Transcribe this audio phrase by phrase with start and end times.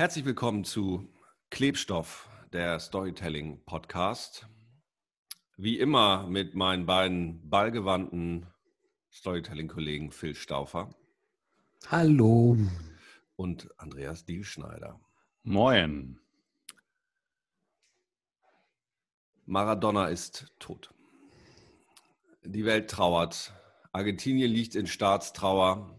[0.00, 1.12] Herzlich willkommen zu
[1.50, 4.46] Klebstoff, der Storytelling Podcast.
[5.56, 8.46] Wie immer mit meinen beiden ballgewandten
[9.12, 10.94] Storytelling-Kollegen Phil Stauffer.
[11.88, 12.56] Hallo.
[13.34, 15.00] Und Andreas Dielschneider.
[15.42, 16.20] Moin.
[19.46, 20.94] Maradona ist tot.
[22.44, 23.52] Die Welt trauert.
[23.90, 25.97] Argentinien liegt in Staatstrauer.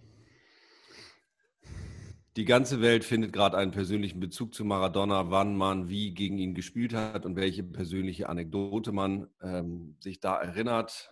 [2.36, 6.54] Die ganze Welt findet gerade einen persönlichen Bezug zu Maradona, wann man wie gegen ihn
[6.54, 11.09] gespielt hat und welche persönliche Anekdote man ähm, sich da erinnert.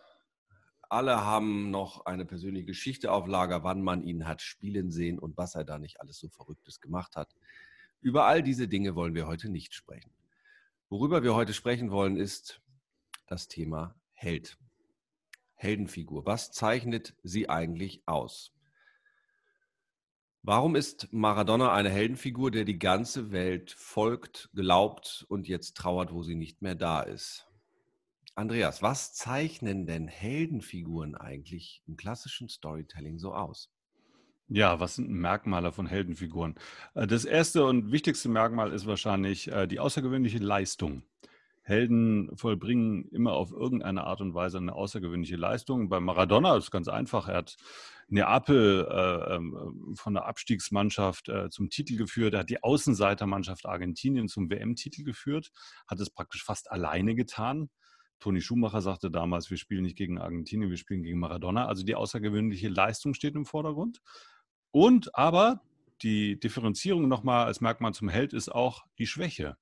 [0.89, 5.37] Alle haben noch eine persönliche Geschichte auf Lager, wann man ihn hat spielen sehen und
[5.37, 7.35] was er da nicht alles so Verrücktes gemacht hat.
[7.99, 10.11] Über all diese Dinge wollen wir heute nicht sprechen.
[10.87, 12.61] Worüber wir heute sprechen wollen, ist
[13.25, 14.57] das Thema Held.
[15.55, 16.27] Heldenfigur.
[16.27, 18.53] Was zeichnet sie eigentlich aus?
[20.47, 26.23] Warum ist Maradona eine Heldenfigur, der die ganze Welt folgt, glaubt und jetzt trauert, wo
[26.23, 27.49] sie nicht mehr da ist?
[28.33, 33.69] Andreas, was zeichnen denn Heldenfiguren eigentlich im klassischen Storytelling so aus?
[34.47, 36.55] Ja, was sind Merkmale von Heldenfiguren?
[36.93, 41.03] Äh, das erste und wichtigste Merkmal ist wahrscheinlich äh, die außergewöhnliche Leistung.
[41.67, 45.89] Helden vollbringen immer auf irgendeine Art und Weise eine außergewöhnliche Leistung.
[45.89, 47.27] Bei Maradona ist es ganz einfach.
[47.27, 47.57] Er hat
[48.07, 52.35] Neapel äh, ähm, von der Abstiegsmannschaft äh, zum Titel geführt.
[52.35, 55.51] Er hat die Außenseitermannschaft Argentinien zum WM-Titel geführt,
[55.87, 57.69] hat es praktisch fast alleine getan.
[58.21, 61.67] Toni Schumacher sagte damals, wir spielen nicht gegen Argentinien, wir spielen gegen Maradona.
[61.67, 63.99] Also die außergewöhnliche Leistung steht im Vordergrund.
[64.71, 65.59] Und aber
[66.01, 69.57] die Differenzierung nochmal als Merkmal zum Held ist auch die Schwäche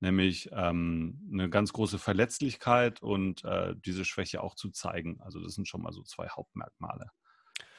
[0.00, 5.20] nämlich ähm, eine ganz große Verletzlichkeit und äh, diese Schwäche auch zu zeigen.
[5.20, 7.10] Also das sind schon mal so zwei Hauptmerkmale,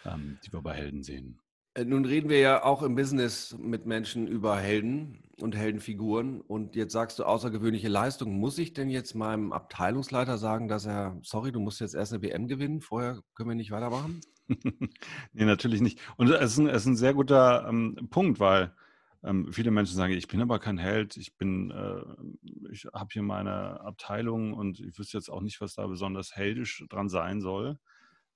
[0.06, 1.40] ähm, die wir bei Helden sehen.
[1.74, 6.42] Äh, nun reden wir ja auch im Business mit Menschen über Helden und Heldenfiguren.
[6.42, 8.34] Und jetzt sagst du außergewöhnliche Leistung.
[8.34, 12.22] Muss ich denn jetzt meinem Abteilungsleiter sagen, dass er, sorry, du musst jetzt erst eine
[12.22, 14.22] WM gewinnen, vorher können wir nicht weitermachen?
[15.34, 16.00] nee, natürlich nicht.
[16.18, 18.74] Und es ist ein, es ist ein sehr guter ähm, Punkt, weil
[19.24, 23.24] ähm, viele Menschen sagen, ich bin aber kein Held, ich bin, äh, ich habe hier
[23.24, 27.78] meine Abteilung und ich wüsste jetzt auch nicht, was da besonders heldisch dran sein soll.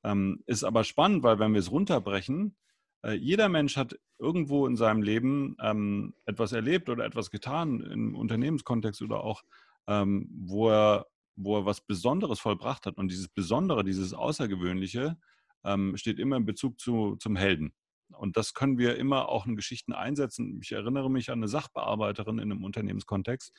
[0.03, 2.57] Ähm, ist aber spannend, weil wenn wir es runterbrechen,
[3.03, 8.15] äh, jeder Mensch hat irgendwo in seinem Leben ähm, etwas erlebt oder etwas getan, im
[8.15, 9.43] Unternehmenskontext oder auch,
[9.87, 12.97] ähm, wo, er, wo er was Besonderes vollbracht hat.
[12.97, 15.17] Und dieses Besondere, dieses Außergewöhnliche,
[15.63, 17.73] ähm, steht immer in Bezug zu, zum Helden.
[18.13, 20.59] Und das können wir immer auch in Geschichten einsetzen.
[20.61, 23.53] Ich erinnere mich an eine Sachbearbeiterin in einem Unternehmenskontext,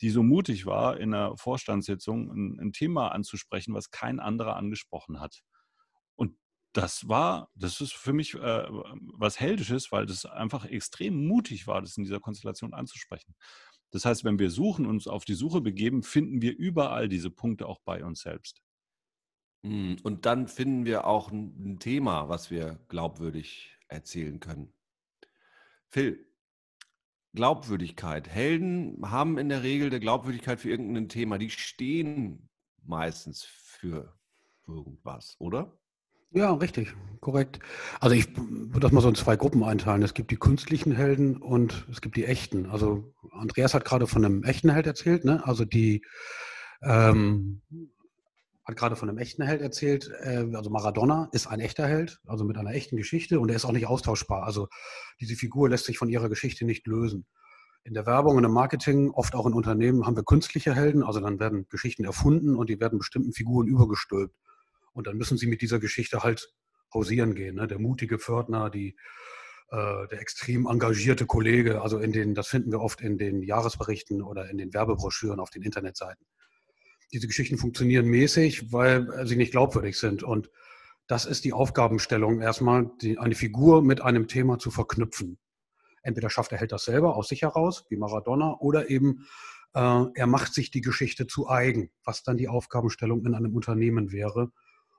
[0.00, 5.20] die so mutig war, in einer Vorstandssitzung ein, ein Thema anzusprechen, was kein anderer angesprochen
[5.20, 5.42] hat.
[6.16, 6.36] Und
[6.72, 8.66] das war, das ist für mich äh,
[9.18, 13.34] was Heldisches, weil das einfach extrem mutig war, das in dieser Konstellation anzusprechen.
[13.90, 17.66] Das heißt, wenn wir suchen, uns auf die Suche begeben, finden wir überall diese Punkte
[17.66, 18.62] auch bei uns selbst.
[19.64, 24.72] Hm, und dann finden wir auch ein Thema, was wir glaubwürdig erzählen können.
[25.88, 26.26] Phil,
[27.34, 28.28] Glaubwürdigkeit.
[28.28, 31.38] Helden haben in der Regel eine Glaubwürdigkeit für irgendein Thema.
[31.38, 32.48] Die stehen
[32.82, 34.16] meistens für
[34.66, 35.78] irgendwas, oder?
[36.32, 37.60] Ja, richtig, korrekt.
[38.00, 40.02] Also ich würde das mal so in zwei Gruppen einteilen.
[40.02, 42.66] Es gibt die künstlichen Helden und es gibt die echten.
[42.66, 45.46] Also Andreas hat gerade von einem echten Held erzählt, ne?
[45.46, 46.04] Also die
[46.82, 47.62] ähm,
[48.66, 50.10] hat gerade von einem echten Held erzählt.
[50.20, 53.64] Äh, also Maradona ist ein echter Held, also mit einer echten Geschichte und er ist
[53.64, 54.42] auch nicht austauschbar.
[54.42, 54.68] Also
[55.20, 57.26] diese Figur lässt sich von ihrer Geschichte nicht lösen.
[57.84, 61.04] In der Werbung und im Marketing, oft auch in Unternehmen, haben wir künstliche Helden.
[61.04, 64.34] Also dann werden Geschichten erfunden und die werden bestimmten Figuren übergestülpt.
[64.92, 66.52] Und dann müssen sie mit dieser Geschichte halt
[66.92, 67.54] hausieren gehen.
[67.54, 67.68] Ne?
[67.68, 68.96] Der mutige Pförtner, die,
[69.70, 71.82] äh, der extrem engagierte Kollege.
[71.82, 75.50] Also in den, das finden wir oft in den Jahresberichten oder in den Werbebroschüren auf
[75.50, 76.26] den Internetseiten
[77.12, 80.22] diese Geschichten funktionieren mäßig, weil sie nicht glaubwürdig sind.
[80.22, 80.50] Und
[81.06, 85.38] das ist die Aufgabenstellung, erstmal die, eine Figur mit einem Thema zu verknüpfen.
[86.02, 89.26] Entweder schafft er Held das selber aus sich heraus, wie Maradona, oder eben
[89.74, 94.12] äh, er macht sich die Geschichte zu eigen, was dann die Aufgabenstellung in einem Unternehmen
[94.12, 94.50] wäre.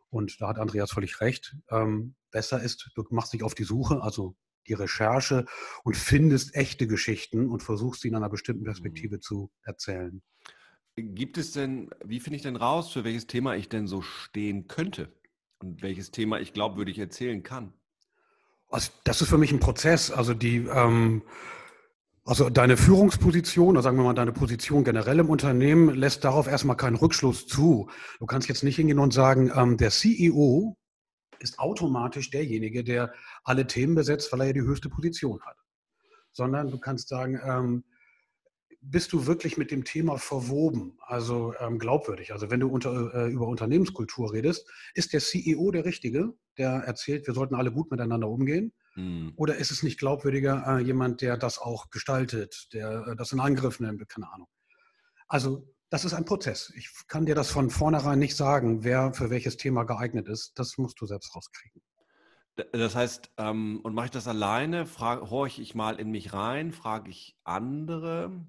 [0.10, 1.58] Und da hat Andreas völlig recht.
[1.70, 4.36] Ähm, besser ist, du machst dich auf die Suche, also
[4.68, 5.46] die Recherche
[5.84, 9.22] und findest echte Geschichten und versuchst sie in einer bestimmten Perspektive mhm.
[9.22, 10.22] zu erzählen.
[10.98, 14.68] Gibt es denn, wie finde ich denn raus, für welches Thema ich denn so stehen
[14.68, 15.14] könnte
[15.60, 17.74] und welches Thema ich glaubwürdig erzählen kann?
[18.70, 20.10] Also das ist für mich ein Prozess.
[20.10, 21.22] Also die, ähm,
[22.26, 26.78] also deine Führungsposition, oder sagen wir mal deine Position generell im Unternehmen, lässt darauf erstmal
[26.78, 27.90] keinen Rückschluss zu.
[28.20, 30.76] Du kannst jetzt nicht hingehen und sagen, ähm, der CEO
[31.40, 33.14] ist automatisch derjenige, der
[33.44, 35.58] alle Themen besetzt, weil er ja die höchste Position hat
[36.38, 37.84] sondern du kannst sagen, ähm,
[38.90, 42.32] bist du wirklich mit dem Thema verwoben, also ähm, glaubwürdig?
[42.32, 47.28] Also wenn du unter, äh, über Unternehmenskultur redest, ist der CEO der Richtige, der erzählt,
[47.28, 48.74] wir sollten alle gut miteinander umgehen?
[48.96, 49.34] Mhm.
[49.36, 53.40] Oder ist es nicht glaubwürdiger äh, jemand, der das auch gestaltet, der äh, das in
[53.40, 54.48] Angriff nimmt, keine Ahnung?
[55.28, 56.72] Also das ist ein Prozess.
[56.76, 60.58] Ich kann dir das von vornherein nicht sagen, wer für welches Thema geeignet ist.
[60.60, 61.82] Das musst du selbst rauskriegen.
[62.72, 64.88] Das heißt, ähm, und mache ich das alleine?
[65.00, 66.72] Horche ich mal in mich rein?
[66.72, 68.48] Frage ich andere?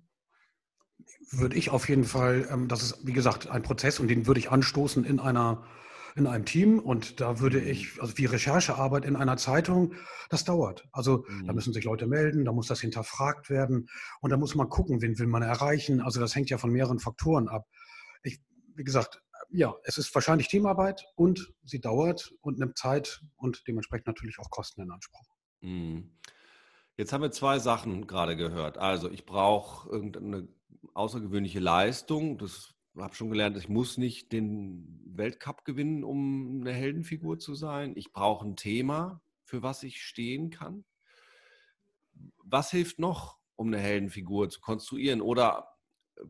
[1.30, 4.40] Würde ich auf jeden Fall, ähm, das ist wie gesagt ein Prozess und den würde
[4.40, 5.64] ich anstoßen in einer
[6.16, 7.68] in einem Team und da würde mhm.
[7.68, 9.94] ich, also wie Recherchearbeit in einer Zeitung,
[10.30, 10.88] das dauert.
[10.92, 11.46] Also mhm.
[11.46, 13.88] da müssen sich Leute melden, da muss das hinterfragt werden
[14.20, 16.00] und da muss man gucken, wen will man erreichen.
[16.00, 17.68] Also das hängt ja von mehreren Faktoren ab.
[18.22, 18.40] Ich,
[18.74, 24.08] wie gesagt, ja, es ist wahrscheinlich Teamarbeit und sie dauert und nimmt Zeit und dementsprechend
[24.08, 25.22] natürlich auch Kosten in Anspruch.
[25.60, 26.10] Mhm.
[26.96, 28.76] Jetzt haben wir zwei Sachen gerade gehört.
[28.76, 30.48] Also ich brauche irgendeine
[30.94, 32.38] außergewöhnliche Leistung.
[32.38, 37.92] Das habe schon gelernt, ich muss nicht den Weltcup gewinnen, um eine Heldenfigur zu sein.
[37.96, 40.84] Ich brauche ein Thema, für was ich stehen kann.
[42.38, 45.68] Was hilft noch, um eine Heldenfigur zu konstruieren oder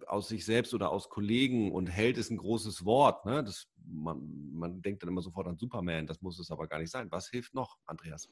[0.06, 1.72] aus sich selbst oder aus Kollegen?
[1.72, 3.24] Und Held ist ein großes Wort.
[3.24, 3.42] Ne?
[3.42, 6.90] Das, man, man denkt dann immer sofort an Superman, das muss es aber gar nicht
[6.90, 7.10] sein.
[7.10, 8.28] Was hilft noch, Andreas?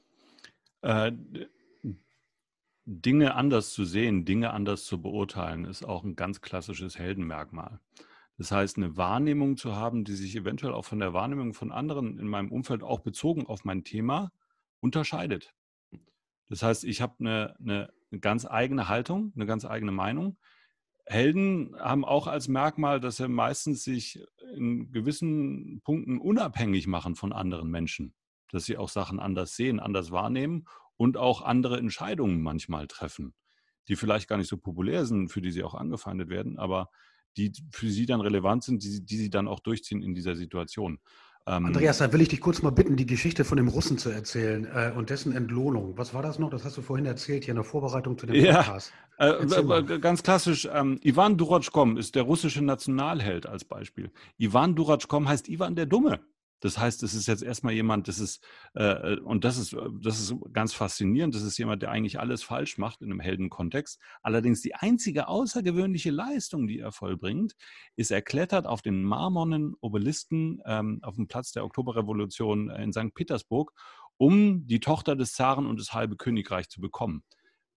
[0.83, 1.13] Äh,
[2.89, 7.81] Dinge anders zu sehen, Dinge anders zu beurteilen, ist auch ein ganz klassisches Heldenmerkmal.
[8.39, 12.19] Das heißt, eine Wahrnehmung zu haben, die sich eventuell auch von der Wahrnehmung von anderen
[12.19, 14.31] in meinem Umfeld auch bezogen auf mein Thema
[14.81, 15.53] unterscheidet.
[16.49, 20.39] Das heißt, ich habe eine, eine, ganz eigene Haltung, eine ganz eigene Meinung.
[21.07, 24.23] Helden haben auch als Merkmal, dass sie meistens sich
[24.55, 28.15] in gewissen Punkten unabhängig machen von anderen Menschen,
[28.51, 30.67] dass sie auch Sachen anders sehen, anders wahrnehmen
[30.97, 33.35] und auch andere Entscheidungen manchmal treffen,
[33.89, 36.91] die vielleicht gar nicht so populär sind, für die sie auch angefeindet werden, aber
[37.37, 40.99] die für sie dann relevant sind, die, die sie dann auch durchziehen in dieser Situation.
[41.49, 44.11] Ähm, Andreas, da will ich dich kurz mal bitten, die Geschichte von dem Russen zu
[44.11, 45.97] erzählen äh, und dessen Entlohnung.
[45.97, 46.51] Was war das noch?
[46.51, 48.93] Das hast du vorhin erzählt hier in der Vorbereitung zu dem Podcast.
[49.19, 50.69] Ja, äh, ganz klassisch.
[50.73, 54.11] Ähm, Ivan Duratschkom ist der russische Nationalheld als Beispiel.
[54.39, 56.19] Ivan Duratschkom heißt Ivan der Dumme.
[56.61, 58.43] Das heißt, es ist jetzt erstmal jemand, das ist,
[58.75, 62.19] äh, äh, und das ist, äh, das ist ganz faszinierend, das ist jemand, der eigentlich
[62.19, 64.01] alles falsch macht in einem Heldenkontext.
[64.23, 67.55] Allerdings die einzige außergewöhnliche Leistung, die er vollbringt,
[67.97, 73.15] ist, er klettert auf den marmornen Obelisken ähm, auf dem Platz der Oktoberrevolution in St.
[73.15, 73.73] Petersburg,
[74.17, 77.23] um die Tochter des Zaren und das halbe Königreich zu bekommen.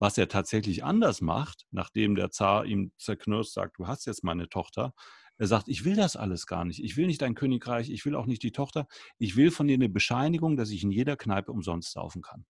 [0.01, 4.47] Was er tatsächlich anders macht, nachdem der Zar ihm zerknirscht sagt, du hast jetzt meine
[4.47, 4.93] Tochter,
[5.39, 6.83] er sagt, ich will das alles gar nicht.
[6.83, 8.87] Ich will nicht dein Königreich, ich will auch nicht die Tochter.
[9.17, 12.45] Ich will von dir eine Bescheinigung, dass ich in jeder Kneipe umsonst saufen kann.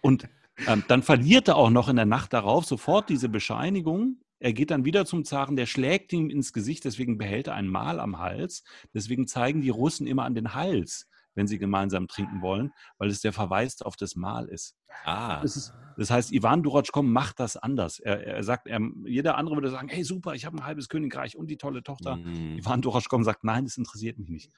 [0.00, 0.28] Und
[0.66, 4.20] ähm, dann verliert er auch noch in der Nacht darauf sofort diese Bescheinigung.
[4.38, 7.66] Er geht dann wieder zum Zaren, der schlägt ihm ins Gesicht, deswegen behält er ein
[7.66, 8.62] Mal am Hals.
[8.94, 13.20] Deswegen zeigen die Russen immer an den Hals wenn sie gemeinsam trinken wollen, weil es
[13.20, 14.76] der Verweis auf das Mahl ist.
[15.04, 15.40] Ah.
[15.40, 17.98] Das, ist, das heißt, Ivan Duratschkom macht das anders.
[18.00, 21.36] Er, er sagt, er, jeder andere würde sagen, hey super, ich habe ein halbes Königreich
[21.36, 22.16] und die tolle Tochter.
[22.16, 22.58] Mhm.
[22.58, 24.52] Ivan Duratschkom sagt, nein, das interessiert mich nicht.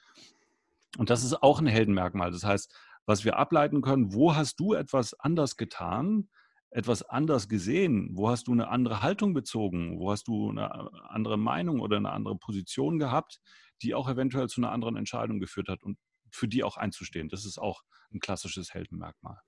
[0.97, 2.31] Und das ist auch ein Heldenmerkmal.
[2.31, 2.73] Das heißt,
[3.05, 6.29] was wir ableiten können, wo hast du etwas anders getan,
[6.69, 8.09] etwas anders gesehen?
[8.13, 9.99] Wo hast du eine andere Haltung bezogen?
[9.99, 10.71] Wo hast du eine
[11.09, 13.39] andere Meinung oder eine andere Position gehabt,
[13.81, 15.83] die auch eventuell zu einer anderen Entscheidung geführt hat?
[15.83, 15.97] Und
[16.33, 17.29] für die auch einzustehen.
[17.29, 19.39] Das ist auch ein klassisches Heldenmerkmal.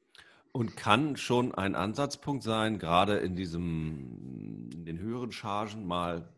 [0.52, 6.34] Und kann schon ein Ansatzpunkt sein, gerade in diesem, in den höheren Chargen mal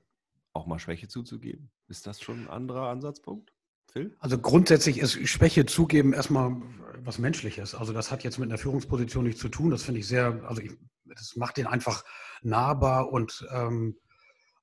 [0.53, 1.69] auch mal Schwäche zuzugeben?
[1.87, 3.53] Ist das schon ein anderer Ansatzpunkt?
[3.91, 4.15] Phil?
[4.19, 6.61] Also grundsätzlich ist Schwäche zugeben erstmal
[7.03, 7.75] was Menschliches.
[7.75, 9.69] Also das hat jetzt mit einer Führungsposition nichts zu tun.
[9.69, 10.71] Das finde ich sehr, also ich,
[11.05, 12.03] das macht den einfach
[12.41, 13.97] nahbar und ähm,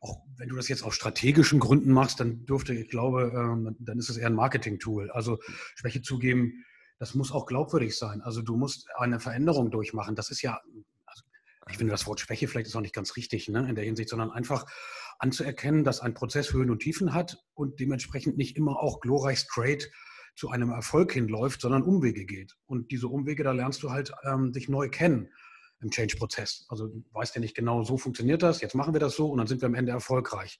[0.04, 3.99] auch wenn du das jetzt aus strategischen Gründen machst, dann dürfte, ich glaube, ähm, dann
[3.99, 5.11] ist es eher ein Marketing-Tool.
[5.11, 5.38] Also
[5.76, 6.64] Schwäche zugeben,
[6.99, 8.20] das muss auch glaubwürdig sein.
[8.20, 10.14] Also du musst eine Veränderung durchmachen.
[10.14, 10.61] Das ist ja,
[11.06, 11.23] also
[11.70, 14.11] ich finde das Wort Schwäche vielleicht ist auch nicht ganz richtig ne, in der Hinsicht,
[14.11, 14.66] sondern einfach
[15.18, 19.90] anzuerkennen, dass ein Prozess Höhen und Tiefen hat und dementsprechend nicht immer auch glorreich straight
[20.37, 22.56] zu einem Erfolg hinläuft, sondern Umwege geht.
[22.66, 25.30] Und diese Umwege, da lernst du halt ähm, dich neu kennen
[25.85, 26.67] im Change-Prozess.
[26.69, 29.47] Also weißt ja nicht genau, so funktioniert das, jetzt machen wir das so und dann
[29.47, 30.59] sind wir am Ende erfolgreich.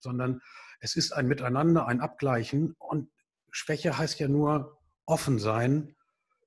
[0.00, 0.40] Sondern
[0.80, 3.08] es ist ein Miteinander, ein Abgleichen und
[3.50, 5.94] Schwäche heißt ja nur offen sein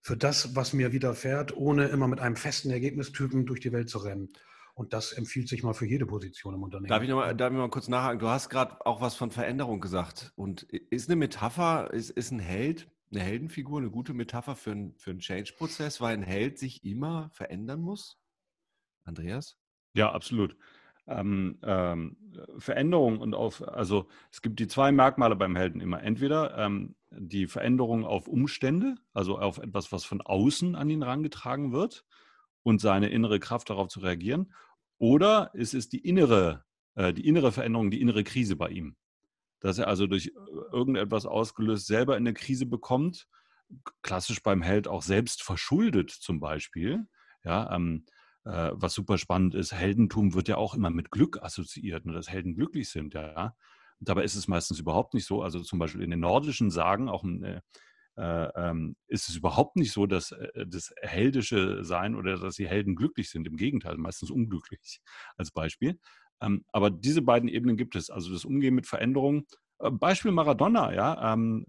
[0.01, 4.00] für das, was mir widerfährt, ohne immer mit einem festen Ergebnistypen durch die Welt zu
[4.00, 4.34] rennen.
[4.74, 6.89] Und das empfiehlt sich mal für jede Position im Unternehmen.
[6.89, 8.19] Darf ich, noch mal, darf mal kurz nachhaken?
[8.19, 10.34] Du hast gerade auch was von Veränderung gesagt.
[10.36, 14.93] Und ist eine Metapher, ist, ist ein Held eine Heldenfigur eine gute Metapher für, ein,
[14.97, 18.19] für einen Change-Prozess, weil ein Held sich immer verändern muss?
[19.03, 19.57] Andreas?
[19.93, 20.57] Ja, absolut.
[21.07, 22.17] Ähm, ähm,
[22.57, 26.03] Veränderung und auf, also es gibt die zwei Merkmale beim Helden immer.
[26.03, 31.71] Entweder ähm, die Veränderung auf Umstände, also auf etwas, was von außen an ihn herangetragen
[31.71, 32.05] wird
[32.63, 34.53] und seine innere Kraft darauf zu reagieren,
[34.97, 38.97] oder es ist die innere, äh, die innere Veränderung, die innere Krise bei ihm.
[39.59, 40.31] Dass er also durch äh,
[40.71, 43.27] irgendetwas ausgelöst selber in eine Krise bekommt,
[44.01, 47.05] klassisch beim Held auch selbst verschuldet zum Beispiel.
[47.43, 48.05] Ja, ähm,
[48.45, 52.29] äh, was super spannend ist, Heldentum wird ja auch immer mit Glück assoziiert, ne, dass
[52.29, 53.55] Helden glücklich sind, ja.
[53.99, 55.41] Dabei ist es meistens überhaupt nicht so.
[55.41, 57.61] Also zum Beispiel in den nordischen Sagen, auch äh,
[58.17, 62.67] äh, ähm, ist es überhaupt nicht so, dass äh, das heldische Sein oder dass die
[62.67, 63.47] Helden glücklich sind.
[63.47, 65.01] Im Gegenteil, meistens unglücklich
[65.37, 65.99] als Beispiel.
[66.41, 68.10] Ähm, aber diese beiden Ebenen gibt es.
[68.10, 69.46] Also das Umgehen mit Veränderungen.
[69.79, 71.34] Äh, Beispiel Maradona, ja.
[71.34, 71.65] Ähm,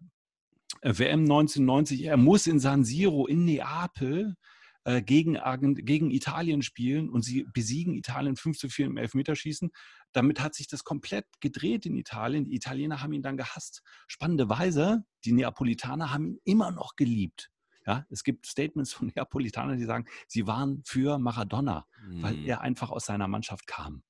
[0.83, 4.37] WM 1990, er muss in San Siro in Neapel
[4.85, 5.39] äh, gegen,
[5.85, 9.71] gegen Italien spielen und sie besiegen Italien 5 zu 4 im Elfmeterschießen.
[10.13, 12.45] Damit hat sich das komplett gedreht in Italien.
[12.45, 13.83] Die Italiener haben ihn dann gehasst.
[14.07, 17.51] Spannenderweise, die Neapolitaner haben ihn immer noch geliebt.
[17.87, 22.23] Ja, es gibt Statements von Neapolitanern, die sagen, sie waren für Maradona, mhm.
[22.23, 24.03] weil er einfach aus seiner Mannschaft kam.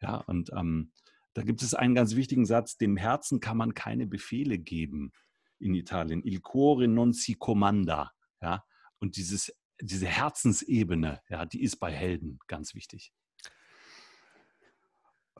[0.00, 0.92] Ja, und ähm,
[1.34, 5.12] da gibt es einen ganz wichtigen Satz, dem Herzen kann man keine Befehle geben
[5.58, 6.22] in Italien.
[6.24, 8.12] Il cuore non si comanda.
[8.40, 8.64] Ja,
[8.98, 13.12] und dieses diese Herzensebene, ja, die ist bei Helden ganz wichtig.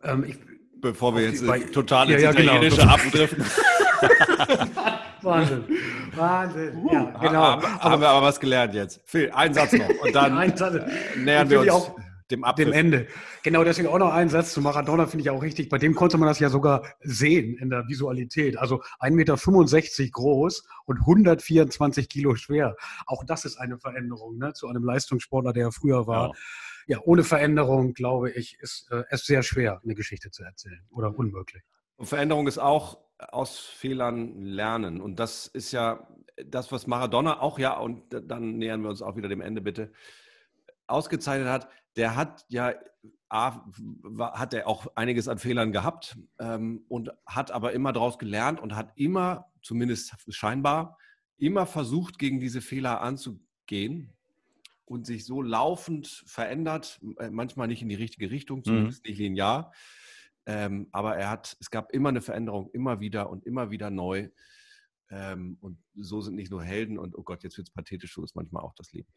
[0.03, 0.39] Ähm, ich,
[0.81, 2.53] Bevor wir jetzt bei, total ins ja, ja, genau.
[2.53, 2.95] Italienische genau.
[2.95, 3.45] abdriften.
[5.23, 5.65] Wahnsinn.
[6.15, 6.89] Wahnsinn.
[6.93, 7.43] Ja, genau.
[7.43, 9.01] Haben, aber, haben wir aber was gelernt jetzt.
[9.05, 9.89] Phil, ein Satz noch.
[9.89, 10.37] Und dann
[11.17, 11.71] nähern wir uns.
[11.71, 11.97] Auch,
[12.31, 13.07] dem, dem Ende.
[13.43, 15.69] Genau, deswegen auch noch ein Satz zu Maradona finde ich auch richtig.
[15.69, 18.59] Bei dem konnte man das ja sogar sehen in der Visualität.
[18.59, 22.77] Also 1,65 Meter groß und 124 Kilo schwer.
[23.07, 26.29] Auch das ist eine Veränderung ne, zu einem Leistungssportler, der früher war.
[26.87, 26.97] Ja.
[26.97, 31.17] ja ohne Veränderung, glaube ich, ist äh, es sehr schwer, eine Geschichte zu erzählen oder
[31.19, 31.63] unmöglich.
[31.97, 35.01] Und Veränderung ist auch aus Fehlern lernen.
[35.01, 36.07] Und das ist ja
[36.47, 39.91] das, was Maradona auch ja, und dann nähern wir uns auch wieder dem Ende bitte,
[40.89, 41.69] ausgezeichnet hat
[41.99, 42.75] der hat ja,
[43.29, 43.61] A,
[44.33, 48.75] hat er auch einiges an Fehlern gehabt ähm, und hat aber immer daraus gelernt und
[48.75, 50.97] hat immer, zumindest scheinbar,
[51.37, 54.15] immer versucht, gegen diese Fehler anzugehen
[54.87, 58.65] und sich so laufend verändert, äh, manchmal nicht in die richtige Richtung, mhm.
[58.65, 59.11] zumindest mhm.
[59.11, 59.73] nicht linear.
[60.47, 64.31] Ähm, aber er hat, es gab immer eine Veränderung, immer wieder und immer wieder neu.
[65.11, 68.25] Ähm, und so sind nicht nur Helden und, oh Gott, jetzt wird es pathetisch, so
[68.25, 69.09] ist manchmal auch das Leben.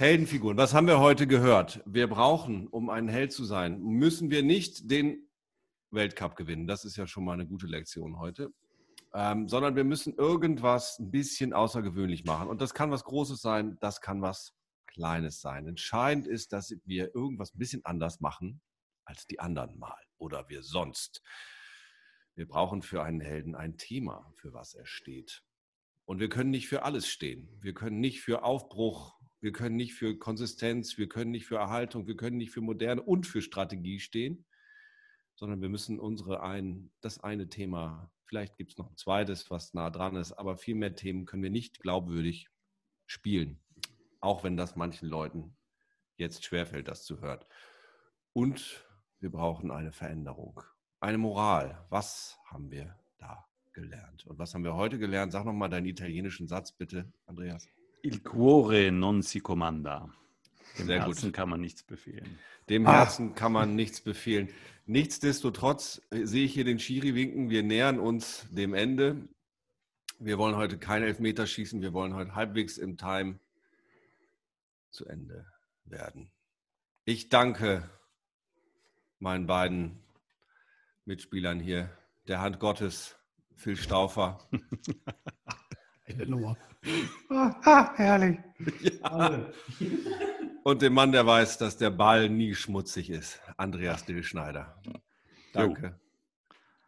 [0.00, 0.56] Heldenfiguren.
[0.56, 1.82] Was haben wir heute gehört?
[1.84, 5.28] Wir brauchen, um ein Held zu sein, müssen wir nicht den
[5.90, 6.66] Weltcup gewinnen.
[6.66, 8.50] Das ist ja schon mal eine gute Lektion heute.
[9.12, 12.48] Ähm, sondern wir müssen irgendwas ein bisschen außergewöhnlich machen.
[12.48, 14.54] Und das kann was Großes sein, das kann was
[14.86, 15.68] Kleines sein.
[15.68, 18.62] Entscheidend ist, dass wir irgendwas ein bisschen anders machen
[19.04, 21.20] als die anderen mal oder wir sonst.
[22.34, 25.44] Wir brauchen für einen Helden ein Thema, für was er steht.
[26.06, 27.50] Und wir können nicht für alles stehen.
[27.60, 32.06] Wir können nicht für Aufbruch wir können nicht für Konsistenz, wir können nicht für Erhaltung,
[32.06, 34.44] wir können nicht für Moderne und für Strategie stehen,
[35.34, 39.72] sondern wir müssen unsere ein, das eine Thema, vielleicht gibt es noch ein zweites, was
[39.72, 42.50] nah dran ist, aber viel mehr Themen können wir nicht glaubwürdig
[43.06, 43.60] spielen,
[44.20, 45.56] auch wenn das manchen Leuten
[46.16, 47.44] jetzt schwerfällt, das zu hören.
[48.32, 48.86] Und
[49.18, 50.62] wir brauchen eine Veränderung,
[51.00, 51.86] eine Moral.
[51.88, 54.26] Was haben wir da gelernt?
[54.26, 55.32] Und was haben wir heute gelernt?
[55.32, 57.66] Sag nochmal deinen italienischen Satz bitte, Andreas.
[58.02, 60.08] Il cuore non si comanda.
[60.78, 61.34] Dem Sehr Herzen gut.
[61.34, 62.38] kann man nichts befehlen.
[62.68, 62.92] Dem ah.
[62.92, 64.48] Herzen kann man nichts befehlen.
[64.86, 67.50] Nichtsdestotrotz äh, sehe ich hier den Schiri winken.
[67.50, 69.28] Wir nähern uns dem Ende.
[70.18, 71.82] Wir wollen heute kein Elfmeter schießen.
[71.82, 73.38] Wir wollen heute halbwegs im Time
[74.90, 75.46] zu Ende
[75.84, 76.30] werden.
[77.04, 77.88] Ich danke
[79.18, 79.98] meinen beiden
[81.04, 81.90] Mitspielern hier,
[82.28, 83.16] der Hand Gottes,
[83.54, 84.38] Phil Stauffer.
[86.14, 86.56] Eine Nummer.
[87.28, 88.38] Ah, ah, herrlich.
[88.80, 89.38] Ja.
[90.64, 94.80] Und dem Mann, der weiß, dass der Ball nie schmutzig ist, Andreas Dillschneider.
[95.52, 95.86] Danke.
[95.86, 95.92] Jo.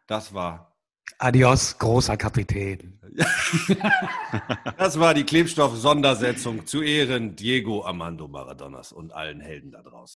[0.07, 0.73] Das war.
[1.19, 2.99] Adios, großer Kapitän.
[4.77, 10.11] das war die Klebstoff-Sondersetzung zu Ehren Diego Armando Maradonas und allen Helden da draußen.